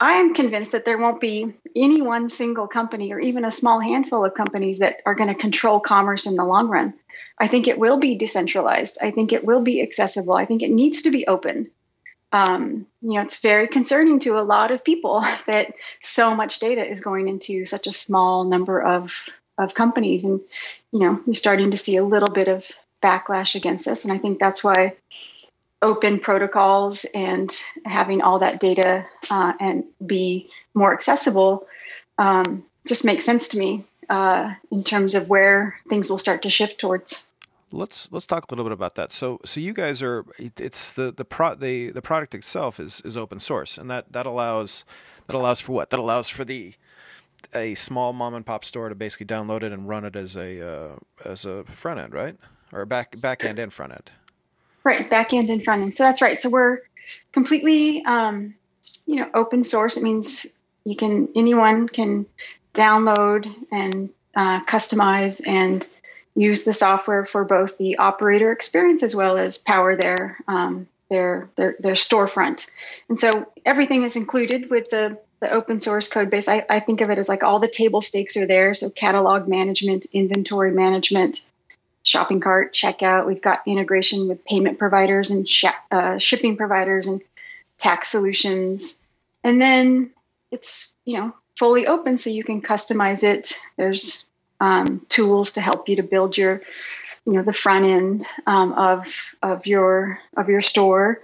I 0.00 0.14
am 0.14 0.34
convinced 0.34 0.72
that 0.72 0.84
there 0.84 0.98
won't 0.98 1.20
be 1.20 1.54
any 1.74 2.02
one 2.02 2.28
single 2.28 2.66
company 2.66 3.12
or 3.12 3.20
even 3.20 3.44
a 3.44 3.50
small 3.50 3.80
handful 3.80 4.24
of 4.24 4.34
companies 4.34 4.80
that 4.80 5.00
are 5.06 5.14
going 5.14 5.32
to 5.32 5.40
control 5.40 5.80
commerce 5.80 6.26
in 6.26 6.34
the 6.34 6.44
long 6.44 6.68
run. 6.68 6.94
I 7.38 7.46
think 7.46 7.68
it 7.68 7.78
will 7.78 7.98
be 7.98 8.16
decentralized. 8.16 8.98
I 9.02 9.12
think 9.12 9.32
it 9.32 9.44
will 9.44 9.62
be 9.62 9.82
accessible. 9.82 10.34
I 10.34 10.46
think 10.46 10.62
it 10.62 10.70
needs 10.70 11.02
to 11.02 11.10
be 11.10 11.26
open. 11.26 11.70
Um, 12.32 12.86
you 13.00 13.14
know, 13.14 13.22
it's 13.22 13.40
very 13.40 13.68
concerning 13.68 14.18
to 14.20 14.38
a 14.38 14.42
lot 14.42 14.72
of 14.72 14.84
people 14.84 15.24
that 15.46 15.74
so 16.00 16.34
much 16.34 16.58
data 16.58 16.84
is 16.84 17.00
going 17.00 17.28
into 17.28 17.64
such 17.64 17.86
a 17.86 17.92
small 17.92 18.44
number 18.44 18.82
of 18.82 19.28
of 19.58 19.74
companies, 19.74 20.24
and 20.24 20.40
you 20.92 21.00
know, 21.00 21.20
you're 21.26 21.34
starting 21.34 21.70
to 21.70 21.76
see 21.76 21.96
a 21.96 22.04
little 22.04 22.28
bit 22.28 22.48
of 22.48 22.68
backlash 23.02 23.54
against 23.54 23.84
this. 23.84 24.04
And 24.04 24.12
I 24.12 24.18
think 24.18 24.38
that's 24.38 24.64
why 24.64 24.96
open 25.82 26.18
protocols 26.18 27.04
and 27.14 27.54
having 27.84 28.22
all 28.22 28.38
that 28.38 28.58
data 28.58 29.04
uh, 29.30 29.52
and 29.60 29.84
be 30.04 30.50
more 30.74 30.94
accessible 30.94 31.66
um, 32.16 32.64
just 32.86 33.04
makes 33.04 33.24
sense 33.24 33.48
to 33.48 33.58
me 33.58 33.84
uh, 34.08 34.54
in 34.70 34.82
terms 34.82 35.14
of 35.14 35.28
where 35.28 35.78
things 35.88 36.08
will 36.08 36.18
start 36.18 36.42
to 36.42 36.50
shift 36.50 36.80
towards. 36.80 37.28
Let's 37.70 38.10
let's 38.12 38.26
talk 38.26 38.44
a 38.44 38.54
little 38.54 38.64
bit 38.64 38.72
about 38.72 38.94
that. 38.94 39.10
So 39.10 39.40
so 39.44 39.60
you 39.60 39.72
guys 39.72 40.00
are 40.02 40.24
it's 40.38 40.92
the 40.92 41.12
the 41.12 41.24
pro 41.24 41.54
the 41.54 41.90
the 41.90 42.02
product 42.02 42.34
itself 42.34 42.78
is 42.78 43.02
is 43.04 43.16
open 43.16 43.40
source 43.40 43.76
and 43.76 43.90
that 43.90 44.12
that 44.12 44.26
allows 44.26 44.84
that 45.26 45.34
allows 45.34 45.60
for 45.60 45.72
what 45.72 45.90
that 45.90 45.98
allows 45.98 46.28
for 46.28 46.44
the 46.44 46.74
a 47.54 47.74
small 47.74 48.12
mom 48.12 48.34
and 48.34 48.44
pop 48.44 48.64
store 48.64 48.88
to 48.88 48.94
basically 48.94 49.26
download 49.26 49.62
it 49.62 49.72
and 49.72 49.88
run 49.88 50.04
it 50.04 50.16
as 50.16 50.36
a 50.36 50.66
uh, 50.66 50.96
as 51.24 51.44
a 51.44 51.64
front 51.64 52.00
end, 52.00 52.12
right? 52.12 52.36
Or 52.72 52.84
back 52.86 53.20
back 53.20 53.44
end 53.44 53.58
and 53.58 53.72
front 53.72 53.92
end. 53.92 54.10
Right, 54.82 55.08
back 55.08 55.32
end 55.32 55.48
and 55.50 55.64
front 55.64 55.82
end. 55.82 55.96
So 55.96 56.04
that's 56.04 56.20
right. 56.20 56.40
So 56.40 56.50
we're 56.50 56.80
completely, 57.32 58.04
um, 58.04 58.54
you 59.06 59.16
know, 59.16 59.30
open 59.34 59.64
source. 59.64 59.96
It 59.96 60.02
means 60.02 60.58
you 60.84 60.96
can 60.96 61.28
anyone 61.34 61.88
can 61.88 62.26
download 62.74 63.52
and 63.70 64.10
uh, 64.34 64.64
customize 64.64 65.46
and 65.46 65.86
use 66.34 66.64
the 66.64 66.72
software 66.72 67.24
for 67.24 67.44
both 67.44 67.78
the 67.78 67.98
operator 67.98 68.50
experience 68.50 69.02
as 69.02 69.14
well 69.14 69.38
as 69.38 69.58
power 69.58 69.96
their 69.96 70.36
um, 70.48 70.88
their 71.08 71.48
their 71.56 71.76
their 71.78 71.94
storefront. 71.94 72.70
And 73.08 73.18
so 73.18 73.52
everything 73.64 74.02
is 74.02 74.16
included 74.16 74.70
with 74.70 74.90
the 74.90 75.18
the 75.44 75.52
open 75.52 75.78
source 75.78 76.08
code 76.08 76.30
base. 76.30 76.48
I, 76.48 76.64
I 76.70 76.80
think 76.80 77.02
of 77.02 77.10
it 77.10 77.18
as 77.18 77.28
like 77.28 77.44
all 77.44 77.58
the 77.58 77.68
table 77.68 78.00
stakes 78.00 78.36
are 78.38 78.46
there. 78.46 78.72
So 78.72 78.88
catalog 78.88 79.46
management, 79.46 80.06
inventory 80.12 80.72
management, 80.72 81.46
shopping 82.02 82.40
cart, 82.40 82.72
checkout. 82.72 83.26
We've 83.26 83.42
got 83.42 83.60
integration 83.66 84.26
with 84.26 84.44
payment 84.46 84.78
providers 84.78 85.30
and 85.30 85.46
sh- 85.46 85.66
uh, 85.90 86.16
shipping 86.16 86.56
providers 86.56 87.06
and 87.06 87.20
tax 87.76 88.08
solutions. 88.08 89.04
And 89.42 89.60
then 89.60 90.12
it's, 90.50 90.90
you 91.04 91.18
know, 91.18 91.34
fully 91.58 91.86
open 91.86 92.16
so 92.16 92.30
you 92.30 92.42
can 92.42 92.62
customize 92.62 93.22
it. 93.22 93.60
There's 93.76 94.24
um, 94.60 95.04
tools 95.10 95.52
to 95.52 95.60
help 95.60 95.90
you 95.90 95.96
to 95.96 96.02
build 96.02 96.38
your, 96.38 96.62
you 97.26 97.34
know, 97.34 97.42
the 97.42 97.52
front 97.52 97.84
end 97.84 98.26
um, 98.46 98.72
of, 98.72 99.34
of 99.42 99.66
your, 99.66 100.18
of 100.38 100.48
your 100.48 100.62
store. 100.62 101.20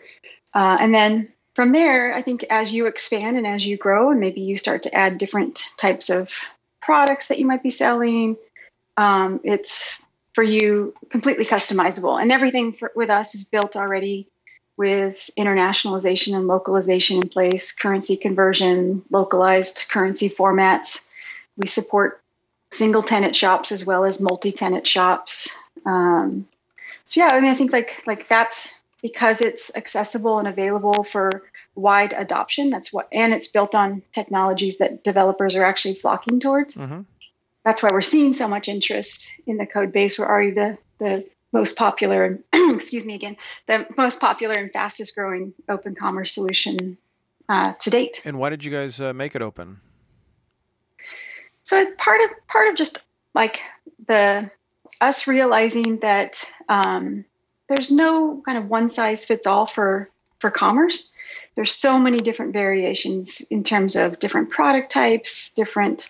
Uh, 0.54 0.76
and 0.78 0.94
then 0.94 1.32
from 1.60 1.72
there, 1.72 2.14
I 2.14 2.22
think 2.22 2.46
as 2.48 2.72
you 2.72 2.86
expand 2.86 3.36
and 3.36 3.46
as 3.46 3.66
you 3.66 3.76
grow 3.76 4.12
and 4.12 4.18
maybe 4.18 4.40
you 4.40 4.56
start 4.56 4.84
to 4.84 4.94
add 4.94 5.18
different 5.18 5.62
types 5.76 6.08
of 6.08 6.32
products 6.80 7.28
that 7.28 7.38
you 7.38 7.44
might 7.44 7.62
be 7.62 7.68
selling, 7.68 8.38
um, 8.96 9.40
it's 9.44 10.00
for 10.32 10.42
you 10.42 10.94
completely 11.10 11.44
customizable. 11.44 12.18
And 12.18 12.32
everything 12.32 12.72
for, 12.72 12.90
with 12.96 13.10
us 13.10 13.34
is 13.34 13.44
built 13.44 13.76
already 13.76 14.26
with 14.78 15.28
internationalization 15.38 16.34
and 16.34 16.46
localization 16.46 17.18
in 17.18 17.28
place, 17.28 17.72
currency 17.72 18.16
conversion, 18.16 19.02
localized 19.10 19.84
currency 19.90 20.30
formats. 20.30 21.12
We 21.58 21.66
support 21.66 22.22
single 22.70 23.02
tenant 23.02 23.36
shops 23.36 23.70
as 23.70 23.84
well 23.84 24.06
as 24.06 24.18
multi 24.18 24.52
tenant 24.52 24.86
shops. 24.86 25.54
Um, 25.84 26.48
so 27.04 27.20
yeah, 27.20 27.28
I 27.30 27.40
mean, 27.40 27.50
I 27.50 27.54
think 27.54 27.70
like 27.70 28.02
like 28.06 28.28
that's 28.28 28.72
because 29.02 29.40
it's 29.40 29.76
accessible 29.76 30.38
and 30.38 30.48
available 30.48 31.04
for 31.04 31.42
wide 31.74 32.12
adoption. 32.12 32.70
That's 32.70 32.92
what, 32.92 33.08
and 33.12 33.32
it's 33.32 33.48
built 33.48 33.74
on 33.74 34.02
technologies 34.12 34.78
that 34.78 35.04
developers 35.04 35.56
are 35.56 35.64
actually 35.64 35.94
flocking 35.94 36.40
towards. 36.40 36.76
Mm-hmm 36.76 37.02
that's 37.64 37.82
why 37.82 37.90
we're 37.92 38.00
seeing 38.00 38.32
so 38.32 38.48
much 38.48 38.68
interest 38.68 39.30
in 39.46 39.56
the 39.56 39.66
code 39.66 39.92
base. 39.92 40.18
We're 40.18 40.28
already 40.28 40.52
the, 40.52 40.78
the 40.98 41.26
most 41.52 41.76
popular, 41.76 42.38
excuse 42.52 43.04
me 43.04 43.14
again, 43.14 43.36
the 43.66 43.86
most 43.96 44.20
popular 44.20 44.54
and 44.54 44.72
fastest 44.72 45.14
growing 45.14 45.52
open 45.68 45.94
commerce 45.94 46.32
solution 46.32 46.96
uh, 47.48 47.74
to 47.74 47.90
date. 47.90 48.22
And 48.24 48.38
why 48.38 48.50
did 48.50 48.64
you 48.64 48.70
guys 48.70 49.00
uh, 49.00 49.12
make 49.12 49.34
it 49.34 49.42
open? 49.42 49.80
So 51.62 51.90
part 51.92 52.22
of 52.22 52.30
part 52.48 52.68
of 52.68 52.76
just 52.76 52.98
like 53.34 53.60
the 54.06 54.50
us 55.00 55.26
realizing 55.26 55.98
that 55.98 56.42
um, 56.68 57.24
there's 57.68 57.90
no 57.90 58.42
kind 58.44 58.56
of 58.56 58.68
one 58.68 58.88
size 58.88 59.24
fits 59.24 59.46
all 59.46 59.66
for 59.66 60.08
for 60.38 60.50
commerce. 60.50 61.12
There's 61.60 61.74
so 61.74 61.98
many 61.98 62.16
different 62.16 62.54
variations 62.54 63.42
in 63.50 63.64
terms 63.64 63.94
of 63.94 64.18
different 64.18 64.48
product 64.48 64.90
types, 64.90 65.52
different 65.52 66.08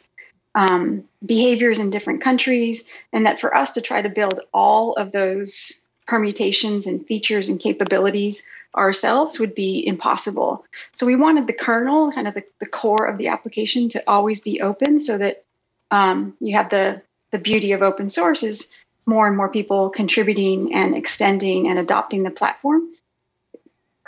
um, 0.55 1.09
behaviors 1.27 1.81
in 1.81 1.91
different 1.91 2.23
countries, 2.23 2.89
and 3.13 3.27
that 3.27 3.41
for 3.41 3.57
us 3.57 3.73
to 3.73 3.81
try 3.81 4.01
to 4.01 4.09
build 4.09 4.39
all 4.55 4.93
of 4.93 5.11
those 5.11 5.81
permutations 6.07 6.87
and 6.87 7.05
features 7.05 7.49
and 7.49 7.59
capabilities 7.59 8.47
ourselves 8.77 9.41
would 9.41 9.57
be 9.57 9.85
impossible. 9.85 10.65
So 10.93 11.05
we 11.05 11.17
wanted 11.17 11.49
the 11.49 11.53
kernel, 11.53 12.13
kind 12.13 12.29
of 12.29 12.35
the, 12.35 12.45
the 12.61 12.67
core 12.67 13.07
of 13.07 13.19
the 13.19 13.27
application, 13.27 13.89
to 13.89 14.05
always 14.07 14.43
be 14.43 14.61
open 14.61 15.01
so 15.01 15.19
that 15.19 15.43
um, 15.91 16.37
you 16.39 16.55
have 16.55 16.71
the, 16.71 17.03
the 17.33 17.41
beauty 17.41 17.73
of 17.73 17.83
open 17.83 18.09
source 18.09 18.45
is 18.45 18.73
more 19.05 19.27
and 19.27 19.37
more 19.37 19.49
people 19.49 19.91
contributing 19.91 20.75
and 20.75 20.95
extending 20.95 21.67
and 21.67 21.77
adopting 21.77 22.23
the 22.23 22.31
platform 22.31 22.89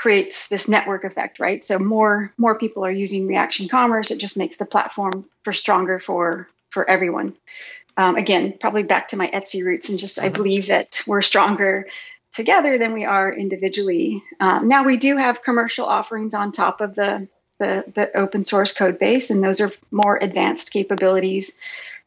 creates 0.02 0.48
this 0.48 0.68
network 0.68 1.04
effect, 1.04 1.38
right? 1.38 1.64
So 1.64 1.78
more 1.78 2.32
more 2.36 2.58
people 2.58 2.84
are 2.84 2.90
using 2.90 3.28
Reaction 3.28 3.68
Commerce. 3.68 4.10
It 4.10 4.18
just 4.18 4.36
makes 4.36 4.56
the 4.56 4.66
platform 4.66 5.26
for 5.44 5.52
stronger 5.52 6.00
for 6.00 6.48
for 6.70 6.90
everyone. 6.90 7.36
Um, 7.96 8.16
again, 8.16 8.54
probably 8.58 8.82
back 8.82 9.08
to 9.08 9.16
my 9.16 9.28
Etsy 9.28 9.64
roots, 9.64 9.90
and 9.90 10.00
just 10.00 10.16
mm-hmm. 10.16 10.26
I 10.26 10.30
believe 10.30 10.66
that 10.66 11.02
we're 11.06 11.22
stronger 11.22 11.86
together 12.32 12.78
than 12.78 12.94
we 12.94 13.04
are 13.04 13.32
individually. 13.32 14.24
Um, 14.40 14.66
now 14.66 14.82
we 14.82 14.96
do 14.96 15.16
have 15.16 15.44
commercial 15.44 15.86
offerings 15.86 16.34
on 16.34 16.50
top 16.50 16.80
of 16.80 16.96
the, 16.96 17.28
the 17.60 17.84
the 17.94 18.16
open 18.16 18.42
source 18.42 18.72
code 18.72 18.98
base, 18.98 19.30
and 19.30 19.40
those 19.40 19.60
are 19.60 19.70
more 19.92 20.16
advanced 20.20 20.72
capabilities 20.72 21.60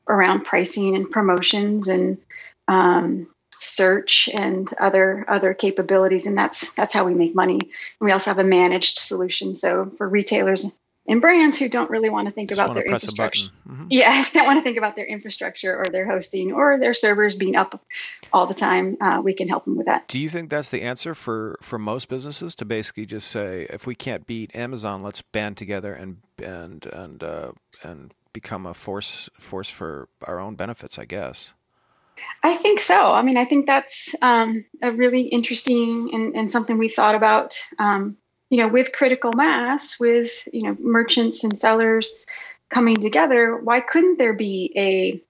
around 0.05 0.43
pricing 0.43 0.97
and 0.97 1.09
promotions 1.09 1.87
and 1.87 2.17
um, 2.67 3.27
search 3.59 4.29
and 4.33 4.71
other 4.79 5.25
other 5.27 5.53
capabilities 5.53 6.27
and 6.27 6.37
that's 6.37 6.73
that's 6.75 6.93
how 6.93 7.05
we 7.05 7.13
make 7.13 7.35
money. 7.35 7.59
And 7.59 7.71
we 8.01 8.11
also 8.11 8.31
have 8.31 8.39
a 8.39 8.43
managed 8.43 8.99
solution 8.99 9.55
so 9.55 9.91
for 9.97 10.07
retailers 10.07 10.71
and 11.07 11.21
brands 11.21 11.59
who 11.59 11.69
don't 11.69 11.89
really 11.89 12.09
want 12.09 12.27
to 12.27 12.31
think 12.31 12.49
Just 12.49 12.59
about 12.59 12.73
their 12.73 12.83
infrastructure 12.83 13.49
mm-hmm. 13.67 13.85
yeah 13.89 14.19
if 14.21 14.33
they 14.33 14.41
want 14.41 14.59
to 14.59 14.63
think 14.63 14.77
about 14.77 14.95
their 14.95 15.05
infrastructure 15.05 15.75
or 15.75 15.85
their 15.85 16.05
hosting 16.07 16.51
or 16.51 16.79
their 16.79 16.93
servers 16.93 17.35
being 17.35 17.55
up 17.55 17.79
all 18.33 18.47
the 18.47 18.53
time 18.53 18.97
uh, 19.01 19.21
we 19.23 19.33
can 19.33 19.47
help 19.47 19.65
them 19.65 19.77
with 19.77 19.85
that. 19.85 20.07
Do 20.07 20.19
you 20.19 20.29
think 20.29 20.49
that's 20.49 20.69
the 20.69 20.81
answer 20.81 21.13
for 21.13 21.57
for 21.61 21.77
most 21.77 22.09
businesses 22.09 22.55
to 22.57 22.65
basically 22.65 23.05
just 23.05 23.29
say 23.29 23.67
if 23.69 23.87
we 23.87 23.95
can't 23.95 24.25
beat 24.25 24.55
amazon 24.55 25.03
let's 25.03 25.21
band 25.21 25.57
together 25.57 25.93
and 25.93 26.17
and 26.41 26.85
and 26.87 27.23
uh, 27.23 27.51
and 27.83 28.13
become 28.33 28.65
a 28.65 28.73
force 28.73 29.29
force 29.39 29.69
for 29.69 30.09
our 30.23 30.39
own 30.39 30.55
benefits 30.55 30.99
i 30.99 31.05
guess 31.05 31.53
I 32.43 32.55
think 32.55 32.79
so. 32.79 33.11
I 33.11 33.21
mean, 33.21 33.37
I 33.37 33.45
think 33.45 33.65
that's 33.65 34.15
um, 34.21 34.65
a 34.81 34.91
really 34.91 35.23
interesting 35.23 36.11
and, 36.13 36.35
and, 36.35 36.51
something 36.51 36.77
we 36.77 36.89
thought 36.89 37.15
about. 37.15 37.59
Um, 37.79 38.17
you 38.49 38.59
know, 38.59 38.67
with 38.67 38.93
critical 38.93 39.31
mass, 39.35 39.99
with 39.99 40.47
you 40.53 40.63
know 40.63 40.77
merchants 40.79 41.43
and 41.43 41.57
sellers 41.57 42.13
coming 42.69 42.95
together, 42.95 43.57
why 43.57 43.81
couldn't 43.81 44.17
there 44.17 44.33
be 44.33 44.71
a 44.75 45.21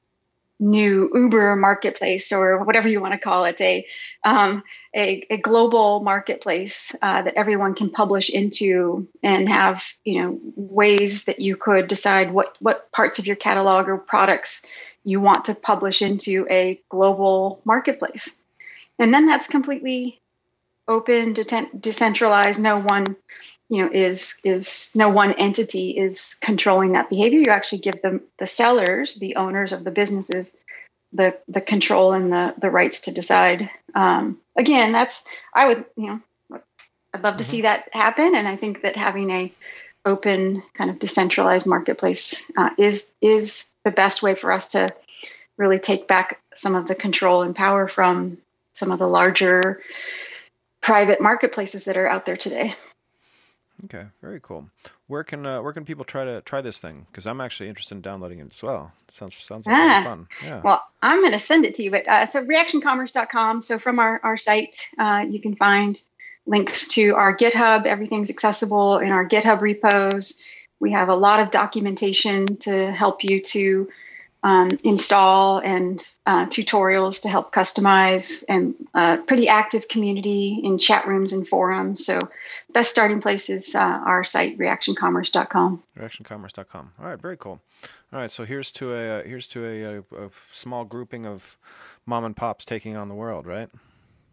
new 0.60 1.12
Uber 1.14 1.56
marketplace 1.56 2.32
or 2.32 2.64
whatever 2.64 2.88
you 2.88 3.02
want 3.02 3.14
to 3.14 3.20
call 3.20 3.46
it, 3.46 3.60
a 3.60 3.86
um, 4.24 4.64
a, 4.96 5.26
a, 5.30 5.38
global 5.38 6.00
marketplace 6.00 6.96
uh, 7.02 7.24
that 7.24 7.36
everyone 7.36 7.76
can 7.76 7.90
publish 7.90 8.30
into 8.30 9.08
and 9.22 9.50
have 9.50 9.86
you 10.04 10.22
know 10.22 10.40
ways 10.56 11.26
that 11.26 11.40
you 11.40 11.58
could 11.58 11.88
decide 11.88 12.32
what 12.32 12.56
what 12.60 12.92
parts 12.92 13.20
of 13.20 13.28
your 13.28 13.36
catalog 13.36 13.90
or 13.90 13.98
products 13.98 14.66
you 15.06 15.22
want 15.22 15.46
to 15.46 15.56
publish 15.56 16.02
into 16.02 16.46
a 16.50 16.82
global 16.90 17.62
marketplace, 17.64 18.44
and 19.00 19.14
then 19.14 19.28
that's 19.28 19.48
completely 19.48 20.20
open, 20.88 21.34
decentralized. 21.80 22.62
No 22.62 22.80
one 22.80 23.16
you 23.70 23.84
know 23.84 23.92
is 23.92 24.40
is 24.44 24.92
no 24.96 25.10
one 25.10 25.34
entity 25.34 25.92
is 25.92 26.36
controlling 26.42 26.92
that 26.94 27.10
behavior 27.10 27.40
you 27.40 27.52
actually 27.52 27.80
give 27.80 28.02
them 28.02 28.22
the 28.38 28.46
sellers 28.46 29.16
the 29.16 29.38
owners 29.38 29.74
of 29.74 29.84
the 29.84 29.92
businesses 29.92 30.64
the 31.14 31.38
the 31.48 31.62
control 31.62 32.14
and 32.14 32.32
the 32.32 32.54
the 32.58 32.70
rights 32.70 33.02
to 33.02 33.12
decide 33.12 33.70
um, 33.94 34.40
again 34.58 34.92
that's 34.92 35.28
i 35.54 35.68
would 35.68 35.86
you 35.96 36.08
know 36.08 36.60
i'd 37.14 37.24
love 37.24 37.38
to 37.38 37.44
mm-hmm. 37.44 37.52
see 37.52 37.62
that 37.64 37.90
happen 37.92 38.36
and 38.36 38.48
i 38.48 38.56
think 38.56 38.82
that 38.82 38.96
having 38.96 39.30
a 39.32 39.54
open 40.06 40.62
kind 40.76 40.92
of 40.92 41.00
decentralized 41.00 41.66
marketplace 41.66 42.44
uh, 42.58 42.70
is 42.78 43.12
is 43.22 43.72
the 43.86 43.92
best 43.92 44.22
way 44.22 44.36
for 44.36 44.52
us 44.52 44.70
to 44.70 44.90
really 45.56 45.80
take 45.80 46.08
back 46.08 46.42
some 46.54 46.76
of 46.76 46.88
the 46.88 46.96
control 46.96 47.42
and 47.42 47.56
power 47.56 47.88
from 47.88 48.38
some 48.74 48.92
of 48.92 49.00
the 49.00 49.08
larger 49.08 49.82
private 50.82 51.22
marketplaces 51.22 51.86
that 51.86 51.96
are 51.96 52.08
out 52.08 52.26
there 52.26 52.36
today 52.36 52.76
Okay, 53.84 54.06
very 54.22 54.40
cool. 54.42 54.70
Where 55.08 55.24
can 55.24 55.46
uh, 55.46 55.62
where 55.62 55.74
can 55.74 55.84
people 55.84 56.06
try 56.06 56.24
to 56.24 56.42
try 56.42 56.62
this 56.62 56.80
thing? 56.80 57.06
Because 57.12 57.28
I'm 57.28 57.42
actually 57.42 57.70
interested 57.70 57.96
in 57.96 58.02
downloading 58.02 58.40
it 58.40 58.48
as 58.52 58.64
well. 58.64 58.92
sounds 59.10 59.36
sounds 59.36 59.68
like 59.68 59.76
ah, 59.76 60.02
fun. 60.04 60.28
Yeah. 60.44 60.62
Well, 60.62 60.82
I'm 61.02 61.20
going 61.20 61.34
to 61.34 61.40
send 61.40 61.66
it 61.66 61.76
to 61.76 61.84
you, 61.84 61.92
but 61.92 62.08
uh, 62.08 62.26
so 62.26 62.44
reactioncommerce.com. 62.46 63.64
So 63.64 63.78
from 63.78 64.00
our 64.00 64.20
our 64.24 64.38
site, 64.38 64.88
uh, 64.98 65.26
you 65.28 65.42
can 65.42 65.56
find 65.56 66.02
links 66.46 66.88
to 66.90 67.16
our 67.16 67.36
GitHub. 67.36 67.86
Everything's 67.86 68.30
accessible 68.30 69.00
in 69.00 69.12
our 69.12 69.28
GitHub 69.28 69.62
repos. 69.62 70.44
We 70.80 70.92
have 70.92 71.10
a 71.10 71.16
lot 71.16 71.40
of 71.40 71.52
documentation 71.52 72.58
to 72.58 72.92
help 72.92 73.24
you 73.24 73.42
to 73.42 73.90
um, 74.46 74.70
install 74.84 75.58
and 75.58 76.08
uh, 76.28 76.46
tutorials 76.46 77.24
to 77.24 77.30
help 77.30 77.52
customize 77.52 78.44
and 78.48 78.76
uh, 78.94 79.18
pretty 79.18 79.48
active 79.48 79.88
community 79.88 80.62
in 80.64 80.78
chat 80.78 81.08
rooms 81.08 81.34
and 81.34 81.48
forums. 81.48 82.06
So 82.06 82.20
best 82.72 82.92
starting 82.92 83.22
place 83.22 83.50
is 83.50 83.74
uh, 83.74 83.80
our 83.80 84.24
site, 84.24 84.60
reactioncommerce.com. 84.60 85.82
Reactioncommerce.com. 85.98 86.92
All 87.00 87.06
right, 87.08 87.20
very 87.20 87.38
cool. 87.38 87.60
All 88.14 88.20
right, 88.20 88.30
so 88.30 88.46
here's 88.46 88.70
to 88.72 88.94
a 88.94 89.20
uh, 89.20 89.24
here's 89.24 89.48
to 89.48 89.66
a, 89.66 89.82
a, 89.82 90.26
a 90.28 90.30
small 90.52 90.86
grouping 90.86 91.26
of 91.26 91.58
mom 92.06 92.24
and 92.24 92.36
pops 92.36 92.66
taking 92.66 92.96
on 92.96 93.10
the 93.10 93.16
world, 93.16 93.48
right? 93.48 93.70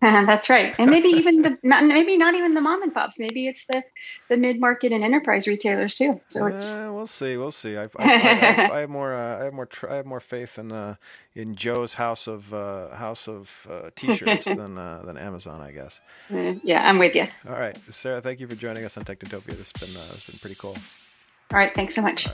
That's 0.26 0.50
right, 0.50 0.74
and 0.78 0.90
maybe 0.90 1.10
even 1.10 1.42
the 1.42 1.56
not, 1.62 1.84
maybe 1.84 2.16
not 2.16 2.34
even 2.34 2.54
the 2.54 2.60
mom 2.60 2.82
and 2.82 2.92
pops. 2.92 3.20
Maybe 3.20 3.46
it's 3.46 3.66
the 3.66 3.84
the 4.28 4.36
mid 4.36 4.58
market 4.58 4.90
and 4.90 5.04
enterprise 5.04 5.46
retailers 5.46 5.94
too. 5.94 6.20
So 6.26 6.46
it's 6.46 6.72
uh, 6.72 6.90
we'll 6.92 7.06
see, 7.06 7.36
we'll 7.36 7.52
see. 7.52 7.76
I, 7.76 7.84
I, 7.84 7.88
I, 7.98 8.68
I 8.72 8.80
have 8.80 8.90
more, 8.90 9.14
uh, 9.14 9.40
I 9.40 9.44
have 9.44 9.54
more, 9.54 9.66
tr- 9.66 9.88
I 9.88 9.94
have 9.94 10.06
more 10.06 10.18
faith 10.18 10.58
in 10.58 10.72
uh, 10.72 10.96
in 11.36 11.54
Joe's 11.54 11.94
house 11.94 12.26
of 12.26 12.52
uh, 12.52 12.96
house 12.96 13.28
of 13.28 13.64
uh, 13.70 13.90
t-shirts 13.94 14.44
than 14.46 14.76
uh, 14.76 15.02
than 15.04 15.16
Amazon, 15.16 15.60
I 15.60 15.70
guess. 15.70 16.00
Yeah, 16.30 16.88
I'm 16.88 16.98
with 16.98 17.14
you. 17.14 17.28
All 17.48 17.54
right, 17.54 17.78
Sara, 17.88 18.20
thank 18.20 18.40
you 18.40 18.48
for 18.48 18.56
joining 18.56 18.84
us 18.84 18.96
on 18.96 19.04
Technotopia. 19.04 19.56
This 19.56 19.70
has 19.72 19.88
been 19.88 19.94
this 19.94 20.26
has 20.26 20.30
been 20.30 20.38
pretty 20.40 20.56
cool. 20.56 20.76
All 21.52 21.58
right, 21.58 21.72
thanks 21.72 21.94
so 21.94 22.02
much. 22.02 22.26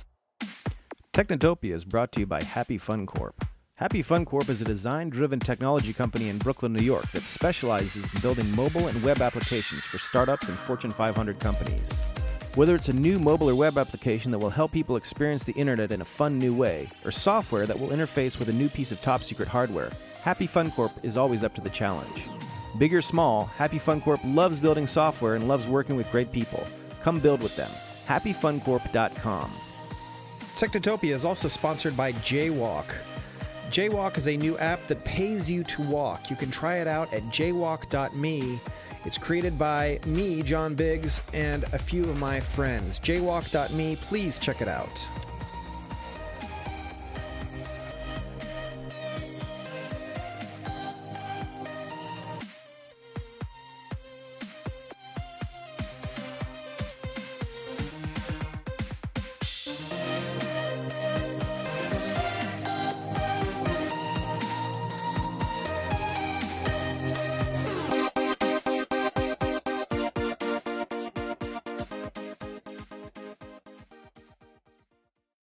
Technotopia 1.12 1.74
is 1.74 1.84
brought 1.84 2.12
to 2.12 2.20
you 2.20 2.26
by 2.26 2.42
Happy 2.42 2.78
Fun 2.78 3.04
Corp. 3.04 3.44
Happy 3.78 4.02
Fun 4.02 4.24
Corp 4.24 4.48
is 4.48 4.60
a 4.60 4.64
design 4.64 5.08
driven 5.08 5.38
technology 5.38 5.92
company 5.92 6.30
in 6.30 6.38
Brooklyn, 6.38 6.72
New 6.72 6.82
York 6.82 7.06
that 7.12 7.22
specializes 7.22 8.12
in 8.12 8.20
building 8.20 8.50
mobile 8.56 8.88
and 8.88 9.00
web 9.04 9.20
applications 9.20 9.84
for 9.84 9.98
startups 9.98 10.48
and 10.48 10.58
Fortune 10.58 10.90
500 10.90 11.38
companies. 11.38 11.92
Whether 12.56 12.74
it's 12.74 12.88
a 12.88 12.92
new 12.92 13.20
mobile 13.20 13.48
or 13.48 13.54
web 13.54 13.78
application 13.78 14.32
that 14.32 14.40
will 14.40 14.50
help 14.50 14.72
people 14.72 14.96
experience 14.96 15.44
the 15.44 15.52
internet 15.52 15.92
in 15.92 16.00
a 16.00 16.04
fun 16.04 16.40
new 16.40 16.52
way, 16.52 16.88
or 17.04 17.12
software 17.12 17.66
that 17.66 17.78
will 17.78 17.90
interface 17.90 18.36
with 18.36 18.48
a 18.48 18.52
new 18.52 18.68
piece 18.68 18.90
of 18.90 19.00
top 19.00 19.22
secret 19.22 19.46
hardware, 19.46 19.92
Happy 20.22 20.48
Fun 20.48 20.72
Corp 20.72 20.90
is 21.04 21.16
always 21.16 21.44
up 21.44 21.54
to 21.54 21.60
the 21.60 21.70
challenge. 21.70 22.28
Big 22.78 22.92
or 22.92 23.00
small, 23.00 23.44
Happy 23.44 23.78
Fun 23.78 24.00
Corp 24.00 24.20
loves 24.24 24.58
building 24.58 24.88
software 24.88 25.36
and 25.36 25.46
loves 25.46 25.68
working 25.68 25.94
with 25.94 26.10
great 26.10 26.32
people. 26.32 26.66
Come 27.04 27.20
build 27.20 27.44
with 27.44 27.54
them. 27.54 27.70
HappyFunCorp.com. 28.08 29.52
Technotopia 30.56 31.14
is 31.14 31.24
also 31.24 31.46
sponsored 31.46 31.96
by 31.96 32.10
Jaywalk. 32.14 32.86
Jaywalk 33.70 34.16
is 34.16 34.28
a 34.28 34.36
new 34.36 34.56
app 34.58 34.86
that 34.86 35.04
pays 35.04 35.48
you 35.48 35.62
to 35.64 35.82
walk. 35.82 36.30
You 36.30 36.36
can 36.36 36.50
try 36.50 36.76
it 36.76 36.86
out 36.86 37.12
at 37.12 37.22
jaywalk.me. 37.24 38.58
It's 39.04 39.18
created 39.18 39.58
by 39.58 40.00
me, 40.06 40.42
John 40.42 40.74
Biggs, 40.74 41.22
and 41.34 41.64
a 41.72 41.78
few 41.78 42.04
of 42.04 42.18
my 42.18 42.40
friends. 42.40 42.98
Jaywalk.me, 42.98 43.96
please 43.96 44.38
check 44.38 44.62
it 44.62 44.68
out. 44.68 45.06